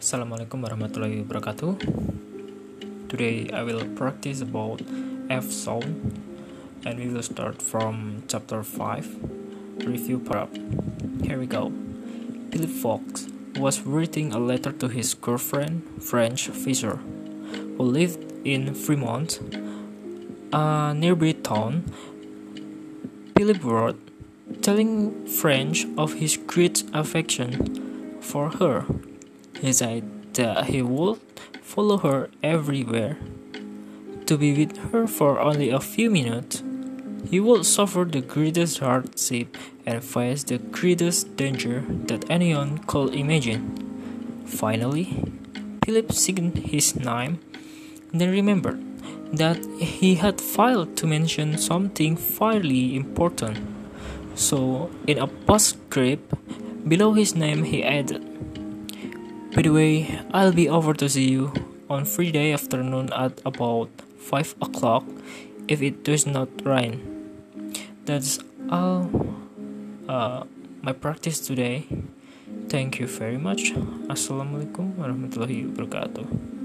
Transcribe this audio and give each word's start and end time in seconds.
Assalamualaikum 0.00 0.64
warahmatullahi 0.64 1.20
wabarakatuh. 1.20 1.76
Today 3.12 3.52
I 3.52 3.60
will 3.60 3.84
practice 4.00 4.40
about 4.40 4.80
F 5.28 5.52
sound 5.52 6.16
and 6.88 6.96
we 6.96 7.12
will 7.12 7.20
start 7.20 7.60
from 7.60 8.24
chapter 8.24 8.64
5 8.64 9.84
review 9.84 10.16
part. 10.16 10.48
Here 11.20 11.36
we 11.36 11.44
go. 11.44 11.68
Philip 12.48 12.72
Fox 12.80 13.28
was 13.60 13.84
writing 13.84 14.32
a 14.32 14.40
letter 14.40 14.72
to 14.72 14.88
his 14.88 15.12
girlfriend, 15.12 15.84
French 16.00 16.48
Fisher, 16.48 16.96
who 17.76 17.84
lived 17.84 18.24
in 18.40 18.72
Fremont, 18.72 19.36
a 20.48 20.96
nearby 20.96 21.36
town. 21.44 21.84
Philip 23.36 23.60
wrote, 23.60 24.00
telling 24.64 25.12
French 25.28 25.84
of 26.00 26.16
his 26.24 26.40
great 26.40 26.88
affection 26.96 28.16
for 28.24 28.48
her 28.56 28.88
he 29.60 29.72
said 29.72 30.34
that 30.34 30.66
he 30.66 30.82
would 30.82 31.20
follow 31.62 31.98
her 31.98 32.30
everywhere. 32.42 33.18
To 34.26 34.38
be 34.38 34.52
with 34.54 34.76
her 34.92 35.06
for 35.06 35.40
only 35.40 35.70
a 35.70 35.80
few 35.80 36.10
minutes, 36.10 36.62
he 37.28 37.40
would 37.40 37.66
suffer 37.66 38.04
the 38.04 38.20
greatest 38.20 38.78
hardship 38.78 39.56
and 39.86 40.02
face 40.02 40.44
the 40.44 40.58
greatest 40.58 41.36
danger 41.36 41.84
that 42.06 42.30
anyone 42.30 42.78
could 42.86 43.14
imagine. 43.14 44.44
Finally, 44.46 45.32
Philip 45.84 46.12
signed 46.12 46.58
his 46.58 46.96
name, 46.96 47.40
then 48.12 48.30
remembered 48.30 48.80
that 49.32 49.64
he 49.78 50.16
had 50.16 50.40
failed 50.40 50.96
to 50.96 51.06
mention 51.06 51.58
something 51.58 52.16
fairly 52.16 52.96
important. 52.96 53.58
So, 54.34 54.90
in 55.06 55.18
a 55.18 55.26
postscript 55.26 56.34
below 56.88 57.12
his 57.12 57.34
name, 57.34 57.64
he 57.64 57.84
added, 57.84 58.29
by 59.54 59.62
the 59.62 59.70
way, 59.70 60.20
I'll 60.32 60.52
be 60.52 60.68
over 60.68 60.94
to 60.94 61.08
see 61.08 61.30
you 61.30 61.52
on 61.88 62.04
Friday 62.04 62.52
afternoon 62.52 63.12
at 63.12 63.40
about 63.44 63.90
5 64.18 64.54
o'clock 64.62 65.04
if 65.66 65.82
it 65.82 66.04
does 66.04 66.26
not 66.26 66.48
rain. 66.64 67.02
That's 68.04 68.38
all 68.70 69.10
uh, 70.08 70.44
my 70.82 70.92
practice 70.92 71.40
today. 71.40 71.86
Thank 72.68 73.00
you 73.00 73.06
very 73.06 73.38
much. 73.38 73.74
Assalamualaikum 74.06 74.94
warahmatullahi 74.94 75.66
wabarakatuh. 75.66 76.59